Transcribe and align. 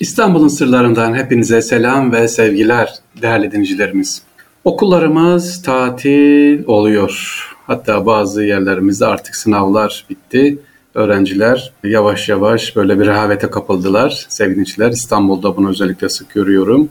İstanbul'un 0.00 0.48
sırlarından 0.48 1.14
hepinize 1.14 1.62
selam 1.62 2.12
ve 2.12 2.28
sevgiler 2.28 2.94
değerli 3.22 3.52
dinleyicilerimiz. 3.52 4.22
Okullarımız 4.64 5.62
tatil 5.62 6.64
oluyor. 6.66 7.42
Hatta 7.66 8.06
bazı 8.06 8.44
yerlerimizde 8.44 9.06
artık 9.06 9.36
sınavlar 9.36 10.06
bitti. 10.10 10.58
Öğrenciler 10.94 11.72
yavaş 11.84 12.28
yavaş 12.28 12.76
böyle 12.76 13.00
bir 13.00 13.06
rehavete 13.06 13.50
kapıldılar. 13.50 14.26
Sevgiliciler 14.28 14.90
İstanbul'da 14.90 15.56
bunu 15.56 15.68
özellikle 15.68 16.08
sık 16.08 16.34
görüyorum. 16.34 16.88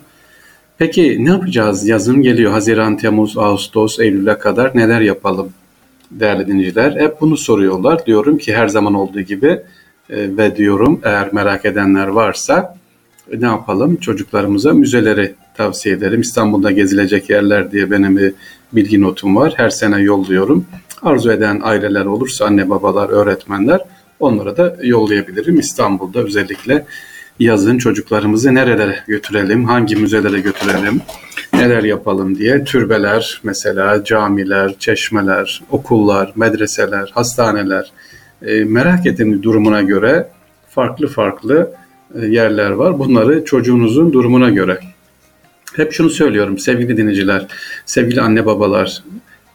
Peki 0.77 1.25
ne 1.25 1.29
yapacağız? 1.29 1.87
Yazın 1.87 2.21
geliyor. 2.21 2.51
Haziran, 2.51 2.97
Temmuz, 2.97 3.37
Ağustos, 3.37 3.99
Eylül'e 3.99 4.37
kadar 4.37 4.77
neler 4.77 5.01
yapalım? 5.01 5.49
Değerli 6.11 6.47
dinleyiciler 6.47 6.91
hep 7.01 7.21
bunu 7.21 7.37
soruyorlar. 7.37 8.05
Diyorum 8.05 8.37
ki 8.37 8.55
her 8.55 8.67
zaman 8.67 8.93
olduğu 8.93 9.21
gibi 9.21 9.61
e, 10.09 10.37
ve 10.37 10.55
diyorum 10.55 11.01
eğer 11.03 11.33
merak 11.33 11.65
edenler 11.65 12.07
varsa 12.07 12.77
ne 13.33 13.45
yapalım? 13.45 13.95
Çocuklarımıza 13.95 14.73
müzeleri 14.73 15.35
tavsiye 15.57 15.95
ederim. 15.95 16.21
İstanbul'da 16.21 16.71
gezilecek 16.71 17.29
yerler 17.29 17.71
diye 17.71 17.91
benim 17.91 18.17
bir 18.17 18.33
bilgi 18.73 19.01
notum 19.01 19.35
var. 19.35 19.53
Her 19.57 19.69
sene 19.69 20.01
yolluyorum. 20.01 20.65
Arzu 21.01 21.31
eden 21.31 21.59
aileler 21.63 22.05
olursa 22.05 22.45
anne 22.45 22.69
babalar, 22.69 23.09
öğretmenler 23.09 23.81
onlara 24.19 24.57
da 24.57 24.77
yollayabilirim. 24.83 25.59
İstanbul'da 25.59 26.19
özellikle 26.19 26.85
yazın 27.39 27.77
çocuklarımızı 27.77 28.55
nerelere 28.55 28.99
götürelim, 29.07 29.65
hangi 29.65 29.95
müzelere 29.95 30.39
götürelim, 30.39 31.01
neler 31.53 31.83
yapalım 31.83 32.37
diye 32.37 32.63
türbeler 32.63 33.41
mesela, 33.43 34.03
camiler, 34.03 34.75
çeşmeler, 34.79 35.61
okullar, 35.71 36.31
medreseler, 36.35 37.11
hastaneler 37.13 37.91
e, 38.41 38.63
merak 38.63 39.05
ettiğiniz 39.05 39.43
durumuna 39.43 39.81
göre 39.81 40.27
farklı 40.69 41.07
farklı 41.07 41.71
e, 41.71 41.84
yerler 42.27 42.69
var. 42.71 42.99
Bunları 42.99 43.45
çocuğunuzun 43.45 44.13
durumuna 44.13 44.49
göre. 44.49 44.79
Hep 45.75 45.93
şunu 45.93 46.09
söylüyorum 46.09 46.59
sevgili 46.59 46.97
dinleyiciler, 46.97 47.47
sevgili 47.85 48.21
anne 48.21 48.45
babalar. 48.45 49.03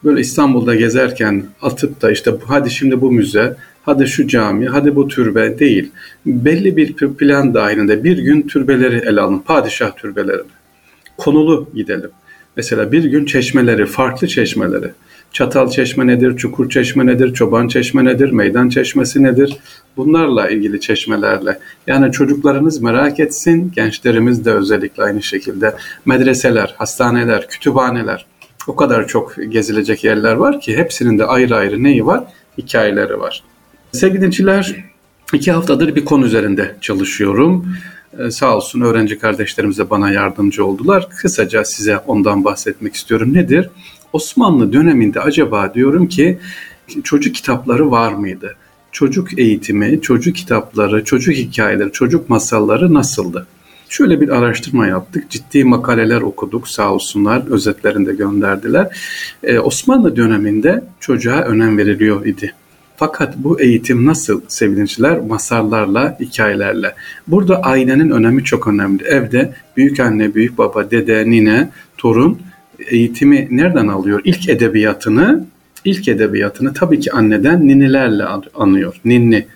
Böyle 0.04 0.20
İstanbul'da 0.20 0.74
gezerken 0.74 1.44
atıp 1.62 2.02
da 2.02 2.10
işte 2.10 2.32
hadi 2.46 2.70
şimdi 2.70 3.00
bu 3.00 3.12
müze, 3.12 3.56
hadi 3.82 4.06
şu 4.06 4.28
cami, 4.28 4.66
hadi 4.68 4.96
bu 4.96 5.08
türbe 5.08 5.58
değil. 5.58 5.90
Belli 6.26 6.76
bir 6.76 6.96
plan 6.96 7.54
dahilinde 7.54 8.04
bir 8.04 8.18
gün 8.18 8.42
türbeleri 8.42 8.96
ele 8.96 9.20
alın, 9.20 9.38
padişah 9.38 9.96
türbelerini. 9.96 10.50
Konulu 11.16 11.68
gidelim. 11.74 12.10
Mesela 12.56 12.92
bir 12.92 13.04
gün 13.04 13.24
çeşmeleri, 13.24 13.86
farklı 13.86 14.26
çeşmeleri. 14.26 14.90
Çatal 15.32 15.70
çeşme 15.70 16.06
nedir, 16.06 16.36
çukur 16.36 16.70
çeşme 16.70 17.06
nedir, 17.06 17.34
çoban 17.34 17.68
çeşme 17.68 18.04
nedir, 18.04 18.30
meydan 18.30 18.68
çeşmesi 18.68 19.22
nedir? 19.22 19.56
Bunlarla 19.96 20.48
ilgili 20.48 20.80
çeşmelerle. 20.80 21.58
Yani 21.86 22.12
çocuklarınız 22.12 22.82
merak 22.82 23.20
etsin, 23.20 23.72
gençlerimiz 23.76 24.44
de 24.44 24.52
özellikle 24.52 25.02
aynı 25.02 25.22
şekilde. 25.22 25.74
Medreseler, 26.06 26.74
hastaneler, 26.78 27.48
kütüphaneler. 27.48 28.26
O 28.66 28.76
kadar 28.76 29.06
çok 29.06 29.36
gezilecek 29.48 30.04
yerler 30.04 30.34
var 30.34 30.60
ki 30.60 30.76
hepsinin 30.76 31.18
de 31.18 31.24
ayrı 31.24 31.56
ayrı 31.56 31.82
neyi 31.82 32.06
var? 32.06 32.24
Hikayeleri 32.58 33.20
var. 33.20 33.42
Sevgili 33.92 34.18
dinleyiciler, 34.18 34.84
iki 35.32 35.52
haftadır 35.52 35.94
bir 35.96 36.04
konu 36.04 36.26
üzerinde 36.26 36.76
çalışıyorum. 36.80 37.74
Ee, 38.18 38.30
sağ 38.30 38.56
olsun 38.56 38.80
öğrenci 38.80 39.18
kardeşlerimiz 39.18 39.78
de 39.78 39.90
bana 39.90 40.10
yardımcı 40.10 40.64
oldular. 40.64 41.08
Kısaca 41.10 41.64
size 41.64 41.98
ondan 41.98 42.44
bahsetmek 42.44 42.94
istiyorum. 42.94 43.34
Nedir? 43.34 43.70
Osmanlı 44.12 44.72
döneminde 44.72 45.20
acaba 45.20 45.74
diyorum 45.74 46.08
ki 46.08 46.38
çocuk 47.04 47.34
kitapları 47.34 47.90
var 47.90 48.12
mıydı? 48.12 48.56
Çocuk 48.92 49.38
eğitimi, 49.38 50.00
çocuk 50.00 50.36
kitapları, 50.36 51.04
çocuk 51.04 51.34
hikayeleri, 51.34 51.92
çocuk 51.92 52.30
masalları 52.30 52.94
nasıldı? 52.94 53.46
Şöyle 53.88 54.20
bir 54.20 54.28
araştırma 54.28 54.86
yaptık. 54.86 55.30
Ciddi 55.30 55.64
makaleler 55.64 56.20
okuduk 56.20 56.68
sağ 56.68 56.92
olsunlar. 56.92 57.42
Özetlerinde 57.50 58.14
gönderdiler. 58.14 58.96
Ee, 59.42 59.58
Osmanlı 59.58 60.16
döneminde 60.16 60.84
çocuğa 61.00 61.40
önem 61.40 61.78
veriliyor 61.78 62.26
idi. 62.26 62.54
Fakat 63.00 63.36
bu 63.36 63.60
eğitim 63.60 64.06
nasıl 64.06 64.40
sevgiliciler? 64.48 65.20
Masallarla, 65.20 66.16
hikayelerle. 66.20 66.94
Burada 67.26 67.62
ailenin 67.62 68.10
önemi 68.10 68.44
çok 68.44 68.68
önemli. 68.68 69.04
Evde 69.04 69.52
büyük 69.76 70.00
anne, 70.00 70.34
büyük 70.34 70.58
baba, 70.58 70.90
dede, 70.90 71.30
nine, 71.30 71.68
torun 71.98 72.38
eğitimi 72.78 73.48
nereden 73.50 73.88
alıyor? 73.88 74.20
İlk 74.24 74.48
edebiyatını, 74.48 75.44
ilk 75.84 76.08
edebiyatını 76.08 76.74
tabii 76.74 77.00
ki 77.00 77.12
anneden 77.12 77.68
ninilerle 77.68 78.24
anıyor. 78.54 78.94
Ninni. 79.04 79.46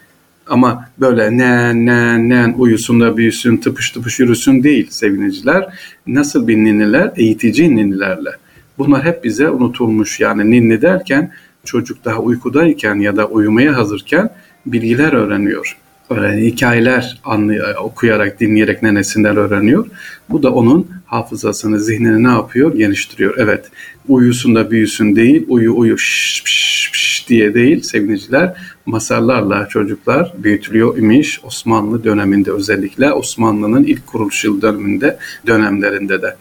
Ama 0.46 0.88
böyle 1.00 1.36
ne 1.36 1.74
ne 1.86 2.28
ne 2.28 2.54
uyusun 2.58 3.00
da 3.00 3.16
büyüsün, 3.16 3.56
tıpış 3.56 3.90
tıpış 3.90 4.20
yürüsün 4.20 4.62
değil 4.62 4.86
sevgiliciler. 4.90 5.66
Nasıl 6.06 6.48
bir 6.48 6.56
ninniler? 6.56 7.12
Eğitici 7.16 7.76
ninnilerle. 7.76 8.30
Bunlar 8.78 9.04
hep 9.04 9.24
bize 9.24 9.50
unutulmuş. 9.50 10.20
Yani 10.20 10.50
ninni 10.50 10.82
derken 10.82 11.32
çocuk 11.64 12.04
daha 12.04 12.18
uykudayken 12.18 12.94
ya 12.94 13.16
da 13.16 13.26
uyumaya 13.26 13.76
hazırken 13.76 14.30
bilgiler 14.66 15.12
öğreniyor. 15.12 15.76
Öyle 16.10 16.46
hikayeler 16.46 17.20
anlıyor, 17.24 17.74
okuyarak, 17.74 18.40
dinleyerek 18.40 18.82
nenesinden 18.82 19.36
öğreniyor. 19.36 19.86
Bu 20.30 20.42
da 20.42 20.54
onun 20.54 20.90
hafızasını, 21.06 21.80
zihnini 21.80 22.24
ne 22.24 22.28
yapıyor? 22.28 22.74
Geniştiriyor. 22.74 23.34
Evet, 23.38 23.70
uyusun 24.08 24.54
da 24.54 24.70
büyüsün 24.70 25.16
değil, 25.16 25.46
uyu 25.48 25.76
uyu 25.76 25.98
şş, 25.98 26.42
şş, 26.44 26.90
şş 26.92 27.28
diye 27.28 27.54
değil 27.54 27.82
sevgiliciler. 27.82 28.56
Masallarla 28.86 29.68
çocuklar 29.68 30.32
büyütülüyor 30.38 30.98
imiş 30.98 31.40
Osmanlı 31.44 32.04
döneminde 32.04 32.52
özellikle 32.52 33.12
Osmanlı'nın 33.12 33.84
ilk 33.84 34.06
kuruluş 34.06 34.44
yıl 34.44 34.62
döneminde 34.62 35.18
dönemlerinde 35.46 36.22
de. 36.22 36.36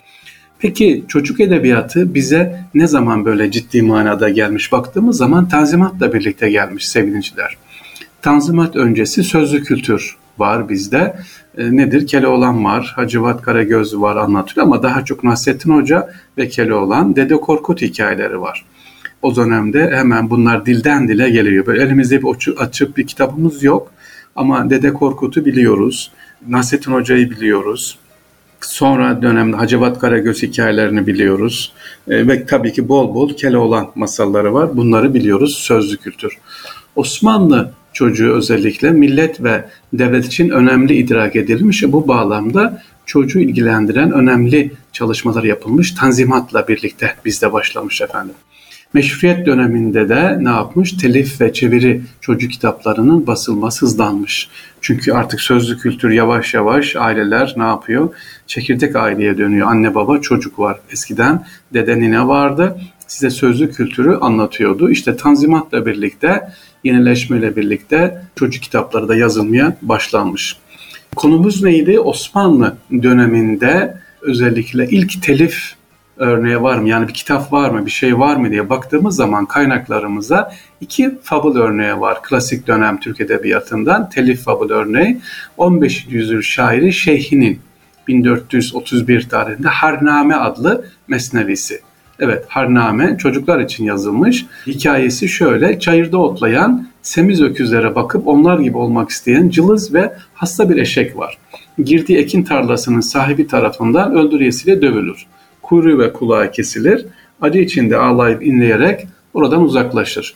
Peki 0.63 1.05
çocuk 1.07 1.39
edebiyatı 1.39 2.13
bize 2.13 2.59
ne 2.73 2.87
zaman 2.87 3.25
böyle 3.25 3.51
ciddi 3.51 3.81
manada 3.81 4.29
gelmiş 4.29 4.71
baktığımız 4.71 5.17
zaman 5.17 5.49
Tanzimat'la 5.49 6.13
birlikte 6.13 6.49
gelmiş 6.49 6.89
sevgiliciler. 6.89 7.57
Tanzimat 8.21 8.75
öncesi 8.75 9.23
sözlü 9.23 9.63
kültür 9.63 10.17
var 10.37 10.69
bizde. 10.69 11.15
E, 11.57 11.75
nedir? 11.75 12.07
Keloğlan 12.07 12.65
var, 12.65 12.93
Hacivat 12.95 13.41
Karagöz 13.41 13.95
var 13.95 14.15
anlatılıyor 14.15 14.67
ama 14.67 14.83
daha 14.83 15.05
çok 15.05 15.23
Nasrettin 15.23 15.71
Hoca 15.71 16.09
ve 16.37 16.47
Keloğlan, 16.49 17.15
Dede 17.15 17.35
Korkut 17.35 17.81
hikayeleri 17.81 18.41
var. 18.41 18.65
O 19.21 19.35
dönemde 19.35 19.91
hemen 19.95 20.29
bunlar 20.29 20.65
dilden 20.65 21.07
dile 21.07 21.29
geliyor. 21.29 21.65
Böyle 21.65 21.83
elimizde 21.83 22.21
bir 22.21 22.53
açıp 22.57 22.97
bir 22.97 23.07
kitabımız 23.07 23.63
yok 23.63 23.91
ama 24.35 24.69
Dede 24.69 24.93
Korkut'u 24.93 25.45
biliyoruz. 25.45 26.11
Nasrettin 26.47 26.91
Hoca'yı 26.91 27.31
biliyoruz. 27.31 27.97
Sonra 28.65 29.21
dönemde 29.21 29.57
Hacivat 29.57 29.99
Karagöz 29.99 30.43
hikayelerini 30.43 31.07
biliyoruz. 31.07 31.73
E, 32.07 32.27
ve 32.27 32.45
tabii 32.45 32.73
ki 32.73 32.89
bol 32.89 33.15
bol 33.15 33.33
Keloğlan 33.33 33.91
masalları 33.95 34.53
var. 34.53 34.77
Bunları 34.77 35.13
biliyoruz 35.13 35.57
sözlü 35.57 35.97
kültür. 35.97 36.37
Osmanlı 36.95 37.71
çocuğu 37.93 38.33
özellikle 38.33 38.91
millet 38.91 39.43
ve 39.43 39.65
devlet 39.93 40.25
için 40.25 40.49
önemli 40.49 40.95
idrak 40.95 41.35
edilmiş. 41.35 41.83
Bu 41.87 42.07
bağlamda 42.07 42.83
çocuğu 43.05 43.39
ilgilendiren 43.39 44.11
önemli 44.11 44.71
çalışmalar 44.91 45.43
yapılmış. 45.43 45.91
Tanzimatla 45.91 46.67
birlikte 46.67 47.13
bizde 47.25 47.53
başlamış 47.53 48.01
efendim. 48.01 48.35
Meşrutiyet 48.93 49.45
döneminde 49.45 50.09
de 50.09 50.37
ne 50.41 50.49
yapmış? 50.49 50.91
Telif 50.91 51.41
ve 51.41 51.53
çeviri 51.53 52.01
çocuk 52.21 52.51
kitaplarının 52.51 53.27
basılması 53.27 53.85
hızlanmış. 53.85 54.49
Çünkü 54.81 55.11
artık 55.11 55.41
sözlü 55.41 55.77
kültür 55.77 56.11
yavaş 56.11 56.53
yavaş 56.53 56.95
aileler 56.95 57.53
ne 57.57 57.63
yapıyor? 57.63 58.09
Çekirdek 58.47 58.95
aileye 58.95 59.37
dönüyor. 59.37 59.67
Anne 59.67 59.95
baba 59.95 60.21
çocuk 60.21 60.59
var. 60.59 60.79
Eskiden 60.91 61.45
dede 61.73 61.99
nine 61.99 62.27
vardı. 62.27 62.77
Size 63.07 63.29
sözlü 63.29 63.71
kültürü 63.71 64.15
anlatıyordu. 64.15 64.89
İşte 64.89 65.17
Tanzimat'la 65.17 65.85
birlikte, 65.85 66.41
yenileşmeyle 66.83 67.55
birlikte 67.55 68.21
çocuk 68.35 68.63
kitapları 68.63 69.07
da 69.07 69.15
yazılmaya 69.15 69.77
başlanmış. 69.81 70.57
Konumuz 71.15 71.63
neydi? 71.63 71.99
Osmanlı 71.99 72.77
döneminde 73.03 73.97
özellikle 74.21 74.87
ilk 74.89 75.23
telif 75.23 75.75
örneği 76.17 76.61
var 76.61 76.77
mı? 76.77 76.89
Yani 76.89 77.07
bir 77.07 77.13
kitap 77.13 77.53
var 77.53 77.69
mı? 77.69 77.85
Bir 77.85 77.91
şey 77.91 78.19
var 78.19 78.35
mı 78.35 78.51
diye 78.51 78.69
baktığımız 78.69 79.15
zaman 79.15 79.45
kaynaklarımıza 79.45 80.53
iki 80.81 81.17
fabul 81.23 81.55
örneği 81.55 81.99
var. 81.99 82.23
Klasik 82.23 82.67
dönem 82.67 82.99
Türk 82.99 83.21
Edebiyatı'ndan 83.21 84.09
telif 84.09 84.43
fabul 84.43 84.69
örneği 84.69 85.21
15. 85.57 86.07
yüzyıl 86.09 86.41
şairi 86.41 86.93
Şeyhi'nin 86.93 87.59
1431 88.07 89.29
tarihinde 89.29 89.67
Harname 89.67 90.35
adlı 90.35 90.85
mesnevisi. 91.07 91.81
Evet 92.19 92.45
Harname 92.47 93.17
çocuklar 93.17 93.59
için 93.59 93.83
yazılmış. 93.83 94.45
Hikayesi 94.67 95.29
şöyle 95.29 95.79
çayırda 95.79 96.17
otlayan 96.17 96.87
semiz 97.01 97.41
öküzlere 97.41 97.95
bakıp 97.95 98.27
onlar 98.27 98.59
gibi 98.59 98.77
olmak 98.77 99.09
isteyen 99.09 99.49
cılız 99.49 99.93
ve 99.93 100.13
hasta 100.33 100.69
bir 100.69 100.77
eşek 100.77 101.17
var. 101.17 101.37
Girdiği 101.83 102.17
ekin 102.17 102.43
tarlasının 102.43 103.01
sahibi 103.01 103.47
tarafından 103.47 104.15
öldürüyesiyle 104.15 104.81
dövülür 104.81 105.27
kuyruğu 105.63 105.99
ve 105.99 106.13
kulağı 106.13 106.51
kesilir. 106.51 107.05
Acı 107.41 107.59
içinde 107.59 107.97
ağlayıp 107.97 108.45
inleyerek 108.45 109.07
oradan 109.33 109.61
uzaklaşır. 109.61 110.35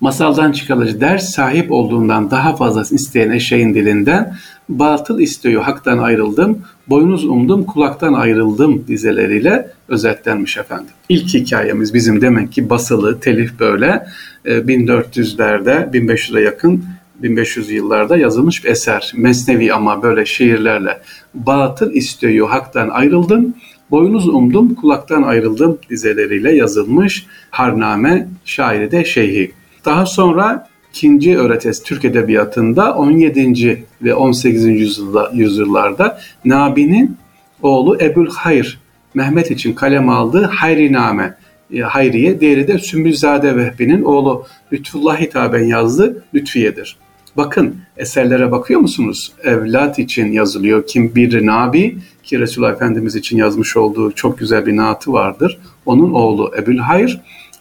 masaldan 0.00 0.52
çıkarıcı 0.52 1.00
ders 1.00 1.30
sahip 1.30 1.72
olduğundan 1.72 2.30
daha 2.30 2.56
fazlasını 2.56 2.96
isteyen 2.98 3.30
eşeğin 3.30 3.74
dilinden 3.74 4.34
batıl 4.68 5.20
istiyor 5.20 5.62
haktan 5.62 5.98
ayrıldım, 5.98 6.58
boynuz 6.88 7.24
umdum 7.24 7.64
kulaktan 7.64 8.12
ayrıldım 8.12 8.84
dizeleriyle 8.88 9.70
özetlenmiş 9.88 10.56
efendim. 10.56 10.92
İlk 11.08 11.34
hikayemiz 11.34 11.94
bizim 11.94 12.20
demek 12.20 12.52
ki 12.52 12.70
basılı, 12.70 13.20
telif 13.20 13.60
böyle 13.60 14.06
1400'lerde, 14.44 15.88
e, 15.88 15.98
1500'e 15.98 16.40
yakın 16.40 16.84
1500 17.22 17.70
yıllarda 17.70 18.16
yazılmış 18.16 18.64
bir 18.64 18.70
eser. 18.70 19.12
Mesnevi 19.16 19.72
ama 19.72 20.02
böyle 20.02 20.26
şiirlerle. 20.26 21.00
Batıl 21.34 21.92
istiyor 21.92 22.48
haktan 22.48 22.88
ayrıldım, 22.88 23.54
boynuz 23.90 24.28
umdum 24.28 24.74
kulaktan 24.74 25.22
ayrıldım 25.22 25.78
dizeleriyle 25.90 26.54
yazılmış 26.54 27.26
Harname 27.50 28.28
şairi 28.44 28.90
de 28.90 29.04
şeyhi. 29.04 29.52
Daha 29.84 30.06
sonra 30.06 30.68
ikinci 30.90 31.38
öğretes 31.38 31.82
Türk 31.82 32.04
Edebiyatı'nda 32.04 32.94
17. 32.94 33.84
ve 34.02 34.14
18. 34.14 34.64
yüzyılda, 34.64 35.30
yüzyıllarda 35.34 36.20
Nabi'nin 36.44 37.16
oğlu 37.62 37.98
Ebul 38.00 38.30
Hayr 38.30 38.78
Mehmet 39.14 39.50
için 39.50 39.72
kalem 39.72 40.08
aldığı 40.08 40.44
Hayriname 40.44 41.34
e, 41.72 41.80
Hayriye, 41.80 42.40
diğeri 42.40 42.68
de 42.68 42.78
Sümbülzade 42.78 43.56
Vehbi'nin 43.56 44.02
oğlu 44.02 44.46
Lütfullah 44.72 45.20
hitaben 45.20 45.64
yazdığı 45.64 46.24
Lütfiye'dir. 46.34 46.96
Bakın 47.36 47.76
eserlere 47.96 48.50
bakıyor 48.52 48.80
musunuz? 48.80 49.32
Evlat 49.44 49.98
için 49.98 50.32
yazılıyor. 50.32 50.86
Kim 50.86 51.14
bir 51.14 51.46
Nabi 51.46 51.98
ki 52.22 52.40
Resulullah 52.40 52.72
Efendimiz 52.72 53.16
için 53.16 53.36
yazmış 53.36 53.76
olduğu 53.76 54.12
çok 54.12 54.38
güzel 54.38 54.66
bir 54.66 54.76
naatı 54.76 55.12
vardır. 55.12 55.58
Onun 55.86 56.12
oğlu 56.12 56.52
Ebul 56.58 56.78
Hayr 56.78 57.20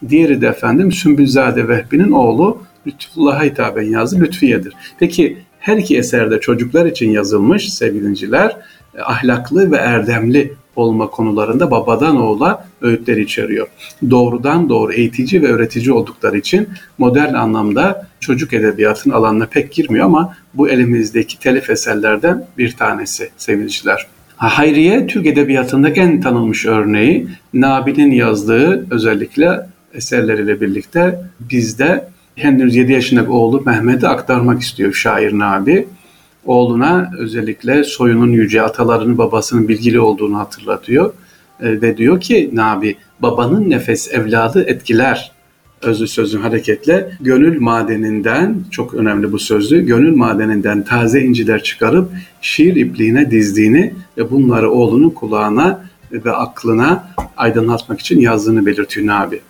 Diğeri 0.09 0.41
de 0.41 0.47
efendim 0.47 0.91
Sümbülzade 0.91 1.67
Vehbi'nin 1.67 2.11
oğlu 2.11 2.61
Lütfullah'a 2.87 3.43
hitaben 3.43 3.83
yazdı 3.83 4.19
Lütfiye'dir. 4.19 4.73
Peki 4.99 5.37
her 5.59 5.77
iki 5.77 5.97
eserde 5.97 6.39
çocuklar 6.39 6.85
için 6.85 7.11
yazılmış 7.11 7.73
sevgilinciler 7.73 8.57
e, 8.95 9.01
ahlaklı 9.01 9.71
ve 9.71 9.77
erdemli 9.77 10.53
olma 10.75 11.07
konularında 11.07 11.71
babadan 11.71 12.21
oğula 12.21 12.67
öğütler 12.81 13.17
içeriyor. 13.17 13.67
Doğrudan 14.09 14.69
doğru 14.69 14.93
eğitici 14.93 15.41
ve 15.41 15.47
öğretici 15.47 15.91
oldukları 15.91 16.37
için 16.37 16.69
modern 16.97 17.33
anlamda 17.33 18.07
çocuk 18.19 18.53
edebiyatının 18.53 19.13
alanına 19.13 19.45
pek 19.45 19.71
girmiyor 19.71 20.05
ama 20.05 20.35
bu 20.53 20.69
elimizdeki 20.69 21.39
telif 21.39 21.69
eserlerden 21.69 22.45
bir 22.57 22.71
tanesi 22.71 23.29
sevgiliciler. 23.37 24.07
Hayriye 24.35 25.07
Türk 25.07 25.25
Edebiyatı'ndaki 25.25 26.01
en 26.01 26.21
tanınmış 26.21 26.65
örneği 26.65 27.27
Nabi'nin 27.53 28.11
yazdığı 28.11 28.93
özellikle 28.93 29.67
eserleriyle 29.93 30.61
birlikte 30.61 31.19
bizde 31.39 32.07
henüz 32.35 32.75
7 32.75 32.91
yaşındaki 32.91 33.29
oğlu 33.29 33.63
Mehmet'e 33.65 34.07
aktarmak 34.07 34.61
istiyor 34.61 34.93
şair 34.93 35.39
Nabi. 35.39 35.87
Oğluna 36.45 37.11
özellikle 37.17 37.83
soyunun 37.83 38.31
yüce 38.31 38.61
atalarının 38.61 39.17
babasının 39.17 39.67
bilgili 39.67 39.99
olduğunu 39.99 40.37
hatırlatıyor. 40.37 41.13
E, 41.59 41.81
ve 41.81 41.97
diyor 41.97 42.21
ki 42.21 42.49
Nabi 42.53 42.95
babanın 43.19 43.69
nefes 43.69 44.13
evladı 44.13 44.63
etkiler 44.63 45.31
özlü 45.81 46.07
sözün 46.07 46.41
hareketle 46.41 47.11
gönül 47.21 47.61
madeninden 47.61 48.63
çok 48.71 48.93
önemli 48.93 49.31
bu 49.31 49.39
sözlü 49.39 49.85
gönül 49.85 50.15
madeninden 50.15 50.83
taze 50.83 51.21
inciler 51.21 51.63
çıkarıp 51.63 52.11
şiir 52.41 52.75
ipliğine 52.75 53.31
dizdiğini 53.31 53.93
ve 54.17 54.31
bunları 54.31 54.71
oğlunun 54.71 55.09
kulağına 55.09 55.85
ve 56.11 56.31
aklına 56.31 57.07
aydınlatmak 57.37 57.99
için 57.99 58.19
yazdığını 58.19 58.65
belirtiyor 58.65 59.07
Nabi. 59.07 59.41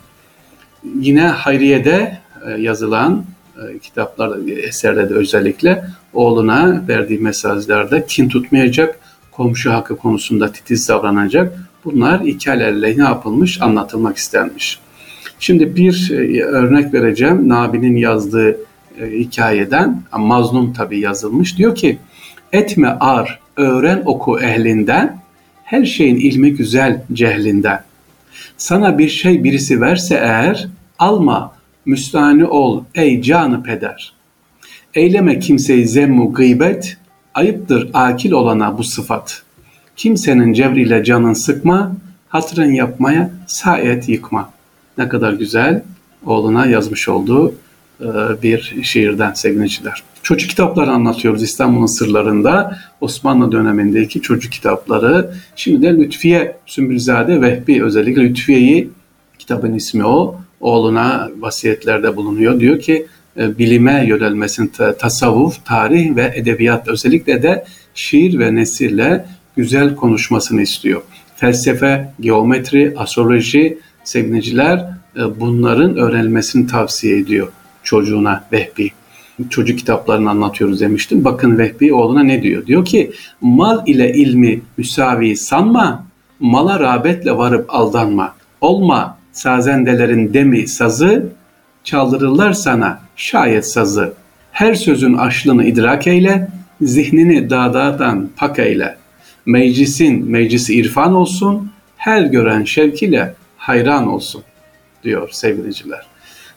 Yine 1.00 1.28
Hayriye'de 1.28 2.18
e, 2.48 2.62
yazılan 2.62 3.26
e, 3.58 3.80
kitaplarda, 3.80 4.52
eserlerde 4.52 5.14
özellikle 5.14 5.84
oğluna 6.14 6.84
verdiği 6.88 7.20
mesajlarda 7.20 8.06
kin 8.06 8.30
tutmayacak, 8.30 9.00
komşu 9.32 9.74
hakkı 9.74 9.98
konusunda 9.98 10.52
titiz 10.52 10.90
davranacak. 10.90 11.58
Bunlar 11.86 12.22
hikayelerle 12.22 12.98
ne 12.98 13.04
yapılmış, 13.04 13.62
anlatılmak 13.62 14.18
istenmiş. 14.18 14.80
Şimdi 15.40 15.76
bir 15.76 16.12
e, 16.12 16.44
örnek 16.44 16.94
vereceğim. 16.94 17.50
Nabi'nin 17.50 17.96
yazdığı 17.96 18.58
hikayeden, 19.00 20.02
mazlum 20.18 20.74
tabi 20.74 21.00
yazılmış. 21.00 21.58
Diyor 21.58 21.76
ki, 21.76 22.00
etme 22.54 22.98
ar, 23.00 23.40
öğren 23.58 24.02
oku 24.06 24.40
ehlinden, 24.40 25.18
her 25.64 25.86
şeyin 25.86 26.16
ilmi 26.16 26.54
güzel 26.54 27.02
cehlinden. 27.14 27.84
Sana 28.58 28.98
bir 28.98 29.10
şey 29.10 29.44
birisi 29.44 29.82
verse 29.82 30.16
eğer, 30.16 30.68
alma, 31.00 31.54
müstahni 31.86 32.46
ol 32.46 32.84
ey 32.96 33.22
canı 33.22 33.64
peder. 33.64 34.14
Eyleme 34.96 35.40
kimseyi 35.40 35.88
zemmu 35.88 36.34
gıybet, 36.34 36.98
ayıptır 37.34 37.90
akil 37.94 38.32
olana 38.32 38.78
bu 38.78 38.84
sıfat. 38.84 39.44
Kimsenin 39.96 40.54
cevriyle 40.54 41.04
canın 41.04 41.34
sıkma, 41.34 41.96
hatırın 42.30 42.72
yapmaya 42.72 43.32
sayet 43.48 44.10
yıkma. 44.10 44.50
Ne 44.98 45.10
kadar 45.10 45.34
güzel 45.34 45.84
oğluna 46.26 46.66
yazmış 46.66 47.10
olduğu 47.10 47.54
e, 48.02 48.06
bir 48.44 48.76
şiirden 48.84 49.34
sevgiliciler. 49.34 50.04
Çocuk 50.24 50.50
kitapları 50.50 50.92
anlatıyoruz 50.92 51.44
İstanbul'un 51.44 51.86
sırlarında. 51.86 52.78
Osmanlı 53.02 53.52
dönemindeki 53.52 54.22
çocuk 54.22 54.52
kitapları. 54.52 55.34
Şimdi 55.56 55.82
de 55.82 55.98
Lütfiye 55.98 56.58
Sümbülzade 56.66 57.42
Vehbi 57.42 57.84
özellikle 57.84 58.22
Lütfiye'yi 58.22 58.90
kitabın 59.40 59.74
ismi 59.74 60.06
o. 60.06 60.36
Oğluna 60.62 61.30
vasiyetlerde 61.40 62.16
bulunuyor. 62.16 62.60
Diyor 62.60 62.80
ki 62.80 63.08
bilime 63.38 64.06
yönelmesin 64.08 64.72
tasavvuf, 65.00 65.66
tarih 65.66 66.16
ve 66.16 66.34
edebiyat 66.36 66.88
özellikle 66.88 67.44
de 67.44 67.66
şiir 67.96 68.40
ve 68.40 68.56
nesille 68.56 69.26
güzel 69.56 69.96
konuşmasını 69.96 70.62
istiyor. 70.62 71.02
Felsefe, 71.36 72.14
geometri, 72.20 72.94
astroloji, 72.98 73.78
sevgiliciler 74.04 74.78
e, 75.16 75.40
bunların 75.40 75.98
öğrenilmesini 75.98 76.68
tavsiye 76.68 77.18
ediyor 77.18 77.52
çocuğuna 77.84 78.44
Vehbi 78.52 78.92
çocuk 79.50 79.80
kitaplarını 79.80 80.30
anlatıyoruz 80.30 80.80
demiştim. 80.82 81.26
Bakın 81.26 81.58
Vehbi 81.58 81.94
oğluna 81.94 82.24
ne 82.24 82.44
diyor? 82.44 82.66
Diyor 82.66 82.86
ki 82.86 83.12
mal 83.42 83.88
ile 83.88 84.14
ilmi 84.14 84.62
müsavi 84.78 85.36
sanma, 85.36 86.06
mala 86.40 86.80
rağbetle 86.80 87.38
varıp 87.38 87.66
aldanma. 87.74 88.36
Olma 88.62 89.18
sazendelerin 89.32 90.34
demi 90.34 90.68
sazı, 90.68 91.30
çaldırırlar 91.84 92.54
sana 92.54 93.00
şayet 93.16 93.68
sazı. 93.72 94.14
Her 94.52 94.76
sözün 94.76 95.14
aşlını 95.14 95.66
idrak 95.66 96.08
eyle, 96.08 96.48
zihnini 96.82 97.50
dağdağdan 97.50 98.30
pak 98.36 98.60
eyle. 98.60 98.98
Meclisin 99.46 100.32
meclisi 100.32 100.76
irfan 100.76 101.14
olsun, 101.14 101.72
her 101.98 102.22
gören 102.22 102.64
şevkiyle 102.64 103.34
hayran 103.58 104.08
olsun 104.08 104.44
diyor 105.04 105.30
sevgiliciler. 105.32 106.06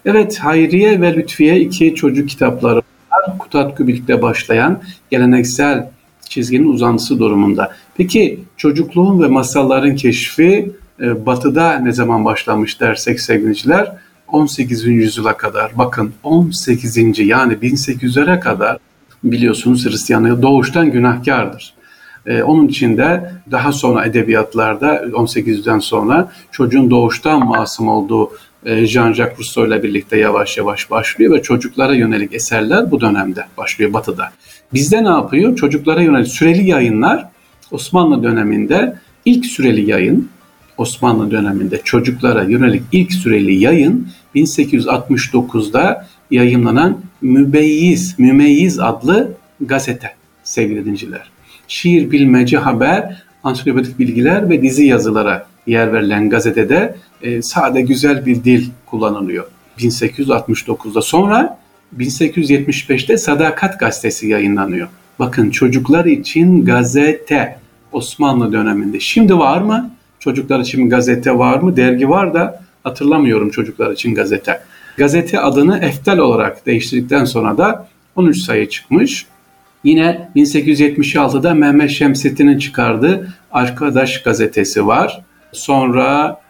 Evet 0.05 0.39
Hayriye 0.39 1.01
ve 1.01 1.15
Lütfiye 1.15 1.61
iki 1.61 1.95
çocuk 1.95 2.29
kitapları 2.29 2.77
var. 2.77 3.39
Kutat 3.39 3.77
Kübik'te 3.77 4.23
başlayan 4.23 4.83
geleneksel 5.11 5.91
çizginin 6.29 6.69
uzantısı 6.69 7.19
durumunda. 7.19 7.73
Peki 7.97 8.41
çocukluğun 8.57 9.23
ve 9.23 9.27
masalların 9.27 9.97
keşfi 9.97 10.73
e, 11.01 11.27
batıda 11.27 11.79
ne 11.79 11.93
zaman 11.93 12.25
başlamış 12.25 12.81
dersek 12.81 13.21
sevgiliciler 13.21 13.93
18. 14.29 14.85
yüzyıla 14.85 15.37
kadar 15.37 15.73
bakın 15.79 16.13
18. 16.23 17.19
yani 17.19 17.53
1800'lere 17.53 18.41
kadar 18.41 18.79
biliyorsunuz 19.25 19.87
Hristiyanlığı 19.87 20.43
doğuştan 20.43 20.91
günahkardır. 20.91 21.75
Ee, 22.27 22.43
onun 22.43 22.69
için 22.69 22.99
de 22.99 23.33
daha 23.51 23.73
sonra 23.73 24.05
edebiyatlarda 24.05 24.95
1800'den 24.97 25.79
sonra 25.79 26.33
çocuğun 26.51 26.91
doğuştan 26.91 27.47
masum 27.47 27.89
olduğu 27.89 28.31
e, 28.65 28.87
Jean-Jacques 28.87 29.39
Rousseau 29.39 29.67
ile 29.67 29.83
birlikte 29.83 30.19
yavaş 30.19 30.59
yavaş 30.59 30.91
başlıyor 30.91 31.35
ve 31.35 31.43
çocuklara 31.43 31.95
yönelik 31.95 32.35
eserler 32.35 32.91
bu 32.91 33.01
dönemde 33.01 33.45
başlıyor 33.59 33.93
Batı'da. 33.93 34.31
Bizde 34.75 35.05
ne 35.05 35.09
yapıyor? 35.09 35.57
Çocuklara 35.57 36.03
yönelik 36.03 36.29
süreli 36.29 36.69
yayınlar 36.69 37.29
Osmanlı 37.71 38.23
döneminde 38.23 38.97
ilk 39.25 39.47
süreli 39.47 39.91
yayın 39.91 40.29
Osmanlı 40.79 41.31
döneminde 41.31 41.81
çocuklara 41.85 42.43
yönelik 42.43 42.83
ilk 42.93 43.13
süreli 43.13 43.55
yayın 43.55 44.09
1869'da 44.35 46.07
yayınlanan 46.31 47.01
Mübeyyiz, 47.23 48.15
Mümeyyiz 48.19 48.81
adlı 48.81 49.33
gazete 49.61 50.11
sevgili 50.45 50.85
dinciler. 50.85 51.31
Şiir, 51.69 52.11
bilmece, 52.11 52.57
haber, 52.57 53.23
ansiklopedik 53.45 53.99
bilgiler 53.99 54.51
ve 54.51 54.63
dizi 54.63 54.87
yazılara 54.87 55.47
yer 55.67 55.93
verilen 55.93 56.31
gazetede 56.31 56.97
e, 57.23 57.43
sade 57.43 57.81
güzel 57.81 58.27
bir 58.27 58.45
dil 58.45 58.67
kullanılıyor. 58.87 59.45
1869'da 59.79 61.03
sonra 61.03 61.59
1875'te 61.99 63.17
Sadakat 63.17 63.81
Gazetesi 63.81 64.27
yayınlanıyor. 64.29 64.89
Bakın 65.19 65.51
çocuklar 65.51 66.05
için 66.05 66.65
gazete 66.65 67.59
Osmanlı 67.93 68.53
döneminde. 68.53 69.01
Şimdi 69.01 69.39
var 69.39 69.61
mı? 69.61 69.91
Çocuklar 70.27 70.61
için 70.61 70.91
gazete 70.91 71.39
var 71.39 71.59
mı? 71.59 71.77
Dergi 71.77 72.09
var 72.09 72.35
da 72.35 72.63
hatırlamıyorum 72.85 73.51
çocuklar 73.51 73.91
için 73.91 74.15
gazete. 74.15 74.61
Gazete 74.97 75.41
adını 75.41 75.79
Eftel 75.79 76.19
olarak 76.19 76.67
değiştirdikten 76.67 77.25
sonra 77.25 77.59
da 77.59 77.89
13 78.17 78.39
sayı 78.39 78.69
çıkmış. 78.69 79.27
Yine 79.85 80.29
1876'da 80.37 81.55
Mehmet 81.55 81.91
Şemsettin'in 81.91 82.59
çıkardığı 82.59 83.29
Arkadaş 83.53 84.23
gazetesi 84.23 84.87
var. 84.87 85.21
Sonra 85.53 86.41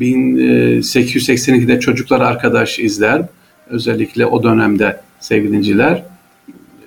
1882'de 0.00 1.74
e, 1.74 1.80
Çocuklar 1.80 2.20
Arkadaş 2.20 2.78
izler. 2.78 3.22
Özellikle 3.70 4.26
o 4.26 4.42
dönemde 4.42 5.00
sevgili 5.20 5.52
dinciler 5.52 6.02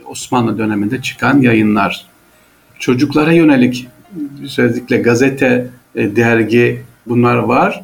Osmanlı 0.05 0.57
döneminde 0.57 1.01
çıkan 1.01 1.41
yayınlar. 1.41 2.05
Çocuklara 2.79 3.31
yönelik 3.31 3.87
özellikle 4.43 4.97
gazete, 4.97 5.67
e, 5.95 6.15
dergi 6.15 6.81
bunlar 7.07 7.35
var. 7.35 7.83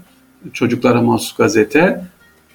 Çocuklara 0.54 1.02
mahsus 1.02 1.36
gazete. 1.36 2.02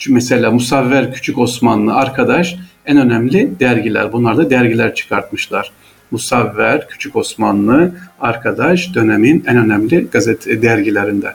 Mesela 0.08 0.50
Musavver 0.50 1.12
Küçük 1.14 1.38
Osmanlı 1.38 1.94
arkadaş 1.94 2.56
en 2.86 2.96
önemli 2.96 3.60
dergiler. 3.60 4.12
Bunlar 4.12 4.36
da 4.36 4.50
dergiler 4.50 4.94
çıkartmışlar. 4.94 5.72
Musavver 6.10 6.88
Küçük 6.88 7.16
Osmanlı 7.16 7.94
arkadaş 8.20 8.94
dönemin 8.94 9.44
en 9.46 9.56
önemli 9.56 10.06
gazete 10.12 10.62
dergilerinden. 10.62 11.34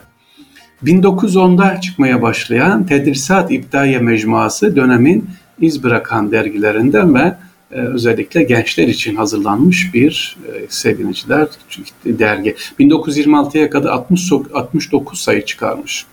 1910'da 0.84 1.80
çıkmaya 1.80 2.22
başlayan 2.22 2.86
Tedrisat 2.86 3.52
İbdaiye 3.52 3.98
Mecmuası 3.98 4.76
dönemin 4.76 5.30
iz 5.60 5.84
bırakan 5.84 6.32
dergilerinden 6.32 7.14
ve 7.14 7.34
özellikle 7.70 8.42
gençler 8.42 8.88
için 8.88 9.16
hazırlanmış 9.16 9.94
bir 9.94 10.36
e, 10.48 10.66
sevgiliciler 10.68 11.48
dergi. 12.04 12.54
1926'ya 12.80 13.70
kadar 13.70 13.90
60, 13.90 14.32
69 14.54 15.20
sayı 15.20 15.44
çıkarmış. 15.44 16.06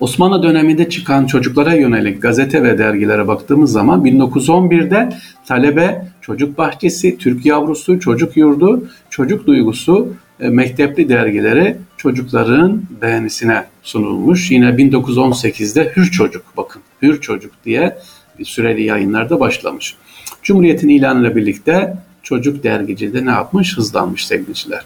Osmanlı 0.00 0.42
döneminde 0.42 0.88
çıkan 0.88 1.26
çocuklara 1.26 1.74
yönelik 1.74 2.22
gazete 2.22 2.62
ve 2.62 2.78
dergilere 2.78 3.28
baktığımız 3.28 3.72
zaman 3.72 4.04
1911'de 4.04 5.16
Talebe, 5.46 6.06
Çocuk 6.20 6.58
Bahçesi, 6.58 7.18
Türk 7.18 7.46
Yavrusu, 7.46 8.00
Çocuk 8.00 8.36
Yurdu, 8.36 8.88
Çocuk 9.10 9.46
Duygusu, 9.46 10.08
e, 10.40 10.48
mektepli 10.48 11.08
dergileri 11.08 11.76
çocukların 11.96 12.82
beğenisine 13.02 13.64
sunulmuş. 13.82 14.50
Yine 14.50 14.66
1918'de 14.66 15.92
Hür 15.96 16.10
Çocuk, 16.10 16.44
bakın 16.56 16.82
Hür 17.02 17.20
Çocuk 17.20 17.52
diye 17.64 17.98
bir 18.38 18.44
süreli 18.44 18.82
yayınlarda 18.82 19.40
başlamış. 19.40 19.94
Cumhuriyet'in 20.42 20.88
ilanıyla 20.88 21.36
birlikte 21.36 21.96
çocuk 22.22 22.64
dergici 22.64 23.14
de 23.14 23.26
ne 23.26 23.30
yapmış? 23.30 23.76
Hızlanmış 23.76 24.26
sevgiliciler. 24.26 24.80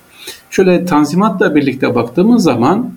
Şöyle 0.51 0.85
Tanzimat'la 0.85 1.55
birlikte 1.55 1.95
baktığımız 1.95 2.43
zaman 2.43 2.93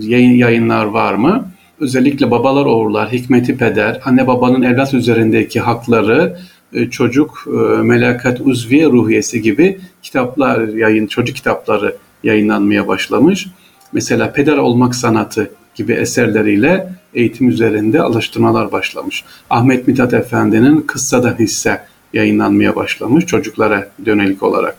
yayın, 0.00 0.34
yayınlar 0.34 0.84
var 0.84 1.14
mı? 1.14 1.48
Özellikle 1.80 2.30
babalar 2.30 2.66
oğullar, 2.66 3.12
hikmeti 3.12 3.56
peder, 3.56 4.00
anne 4.04 4.26
babanın 4.26 4.62
evlat 4.62 4.94
üzerindeki 4.94 5.60
hakları, 5.60 6.36
e, 6.72 6.90
çocuk 6.90 7.46
e, 7.46 7.82
melakat 7.82 8.40
uzviye 8.40 8.86
ruhiyesi 8.86 9.42
gibi 9.42 9.78
kitaplar 10.02 10.68
yayın 10.68 11.06
çocuk 11.06 11.36
kitapları 11.36 11.96
yayınlanmaya 12.22 12.88
başlamış. 12.88 13.46
Mesela 13.92 14.32
peder 14.32 14.56
olmak 14.56 14.94
sanatı 14.94 15.50
gibi 15.74 15.92
eserleriyle 15.92 16.88
eğitim 17.14 17.48
üzerinde 17.48 18.02
alıştırmalar 18.02 18.72
başlamış. 18.72 19.24
Ahmet 19.50 19.88
Mithat 19.88 20.14
Efendi'nin 20.14 20.80
Kıssadan 20.80 21.38
Hisse 21.38 21.80
yayınlanmaya 22.12 22.76
başlamış 22.76 23.26
çocuklara 23.26 23.88
dönelik 24.06 24.42
olarak. 24.42 24.76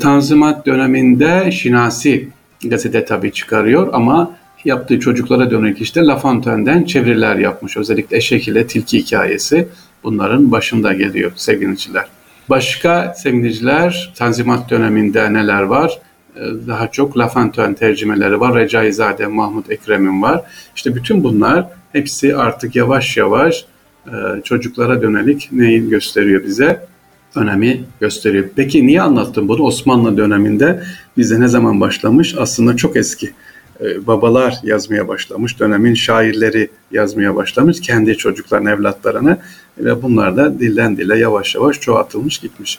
Tanzimat 0.00 0.66
döneminde 0.66 1.52
Şinasi 1.52 2.28
gazete 2.64 3.04
tabii 3.04 3.32
çıkarıyor 3.32 3.88
ama 3.92 4.36
yaptığı 4.64 5.00
çocuklara 5.00 5.50
dönelik 5.50 5.80
işte 5.80 6.00
La 6.00 6.16
Fontaine'den 6.16 6.84
çeviriler 6.84 7.36
yapmış. 7.36 7.76
Özellikle 7.76 8.16
Eşek 8.16 8.48
ile 8.48 8.66
Tilki 8.66 8.98
hikayesi 8.98 9.68
bunların 10.04 10.52
başında 10.52 10.92
geliyor 10.92 11.32
sevgiliciler. 11.36 12.04
Başka 12.48 13.14
sevgiliciler 13.16 14.12
Tanzimat 14.16 14.70
döneminde 14.70 15.32
neler 15.32 15.62
var? 15.62 16.00
Ee, 16.36 16.66
daha 16.66 16.90
çok 16.90 17.18
La 17.18 17.28
Fontaine 17.28 17.74
tercümeleri 17.74 18.40
var. 18.40 18.54
Recaizade, 18.54 19.26
Mahmut 19.26 19.70
Ekrem'in 19.70 20.22
var. 20.22 20.42
İşte 20.76 20.94
bütün 20.94 21.24
bunlar 21.24 21.66
hepsi 21.92 22.36
artık 22.36 22.76
yavaş 22.76 23.16
yavaş 23.16 23.64
e, 24.06 24.42
çocuklara 24.44 25.02
dönelik 25.02 25.48
neyi 25.52 25.88
gösteriyor 25.88 26.44
bize? 26.44 26.86
Önemi 27.34 27.84
gösteriyor. 28.00 28.44
Peki 28.56 28.86
niye 28.86 29.02
anlattım 29.02 29.48
bunu? 29.48 29.62
Osmanlı 29.62 30.16
döneminde 30.16 30.82
bize 31.16 31.40
ne 31.40 31.48
zaman 31.48 31.80
başlamış? 31.80 32.34
Aslında 32.38 32.76
çok 32.76 32.96
eski. 32.96 33.32
E, 33.80 34.06
babalar 34.06 34.54
yazmaya 34.62 35.08
başlamış, 35.08 35.60
dönemin 35.60 35.94
şairleri 35.94 36.70
yazmaya 36.92 37.34
başlamış 37.36 37.80
kendi 37.80 38.16
çocukların 38.16 38.66
evlatlarını 38.66 39.38
ve 39.78 40.02
bunlar 40.02 40.36
da 40.36 40.60
dilden 40.60 40.96
dile 40.96 41.18
yavaş 41.18 41.54
yavaş 41.54 41.80
çoğaltılmış 41.80 42.38
gitmiş. 42.38 42.78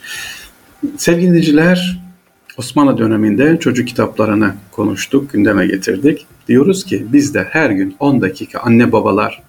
Sevgili 0.97 1.27
dinleyiciler, 1.27 2.06
Osmanlı 2.57 2.97
döneminde 2.97 3.57
çocuk 3.59 3.87
kitaplarını 3.87 4.55
konuştuk, 4.71 5.33
gündeme 5.33 5.67
getirdik. 5.67 6.25
Diyoruz 6.47 6.85
ki 6.85 7.05
biz 7.13 7.33
de 7.33 7.43
her 7.43 7.69
gün 7.69 7.95
10 7.99 8.21
dakika 8.21 8.59
anne 8.59 8.91
babalar 8.91 9.43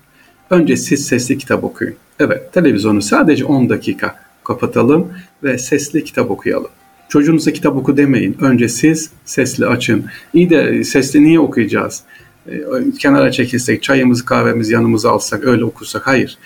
önce 0.50 0.76
siz 0.76 1.06
sesli 1.06 1.38
kitap 1.38 1.64
okuyun. 1.64 1.94
Evet, 2.20 2.52
televizyonu 2.52 3.02
sadece 3.02 3.44
10 3.44 3.68
dakika 3.68 4.16
kapatalım 4.44 5.12
ve 5.42 5.58
sesli 5.58 6.04
kitap 6.04 6.30
okuyalım. 6.30 6.70
Çocuğunuza 7.08 7.52
kitap 7.52 7.76
oku 7.76 7.96
demeyin. 7.96 8.36
Önce 8.40 8.68
siz 8.68 9.10
sesli 9.24 9.66
açın. 9.66 10.04
İyi 10.34 10.50
de 10.50 10.84
sesli 10.84 11.24
niye 11.24 11.40
okuyacağız? 11.40 12.02
E, 12.46 12.52
kenara 12.98 13.32
çekilsek, 13.32 13.82
çayımızı 13.82 14.24
kahvemizi 14.24 14.72
yanımıza 14.72 15.10
alsak, 15.10 15.44
öyle 15.44 15.64
okursak. 15.64 16.06
Hayır. 16.06 16.38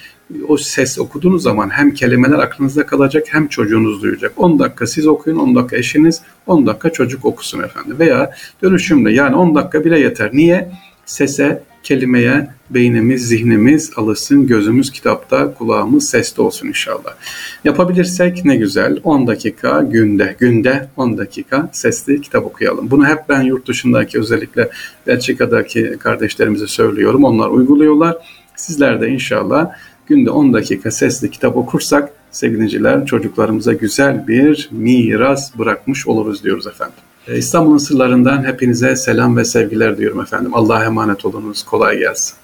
O 0.49 0.57
ses 0.57 0.99
okuduğunuz 0.99 1.43
zaman 1.43 1.71
hem 1.71 1.95
kelimeler 1.95 2.39
aklınızda 2.39 2.87
kalacak 2.87 3.27
hem 3.31 3.49
çocuğunuz 3.49 4.03
duyacak. 4.03 4.33
10 4.37 4.59
dakika 4.59 4.87
siz 4.87 5.07
okuyun, 5.07 5.39
10 5.39 5.55
dakika 5.55 5.77
eşiniz, 5.77 6.23
10 6.47 6.67
dakika 6.67 6.91
çocuk 6.91 7.25
okusun 7.25 7.63
efendim. 7.63 7.97
Veya 7.99 8.31
dönüşümle 8.63 9.13
yani 9.13 9.37
10 9.37 9.55
dakika 9.55 9.85
bile 9.85 10.01
yeter. 10.01 10.31
Niye? 10.33 10.73
Sese, 11.07 11.63
kelimeye 11.83 12.49
beynimiz, 12.71 13.29
zihnimiz 13.29 13.91
alışsın, 13.97 14.47
gözümüz 14.47 14.91
kitapta, 14.91 15.55
kulağımız 15.55 16.11
seste 16.11 16.43
olsun 16.43 16.69
inşallah. 16.69 17.15
Yapabilirsek 17.65 18.45
ne 18.45 18.57
güzel 18.57 18.99
10 19.05 19.27
dakika 19.27 19.83
günde, 19.83 20.37
günde 20.39 20.89
10 20.97 21.19
dakika 21.19 21.69
sesli 21.73 22.21
kitap 22.21 22.45
okuyalım. 22.47 22.91
Bunu 22.91 23.07
hep 23.07 23.19
ben 23.29 23.43
yurt 23.43 23.69
dışındaki 23.69 24.19
özellikle 24.19 24.71
Belçika'daki 25.07 25.97
kardeşlerimize 25.99 26.67
söylüyorum. 26.67 27.25
Onlar 27.25 27.49
uyguluyorlar. 27.49 28.17
Sizler 28.57 29.01
de 29.01 29.09
inşallah 29.09 29.71
günde 30.17 30.31
10 30.31 30.53
dakika 30.53 30.91
sesli 30.91 31.31
kitap 31.31 31.57
okursak 31.57 32.13
sevgiliciler 32.31 33.07
çocuklarımıza 33.07 33.73
güzel 33.73 34.29
bir 34.29 34.69
miras 34.73 35.59
bırakmış 35.59 36.07
oluruz 36.07 36.45
diyoruz 36.45 36.67
efendim. 36.67 36.97
E, 37.29 37.39
İstanbul'un 37.39 37.79
sırlarından 37.79 38.45
hepinize 38.45 38.97
selam 38.97 39.37
ve 39.37 39.45
sevgiler 39.45 39.99
diyorum 39.99 40.21
efendim. 40.21 40.55
Allah'a 40.55 40.85
emanet 40.85 41.25
olunuz. 41.25 41.63
Kolay 41.63 41.99
gelsin. 41.99 42.35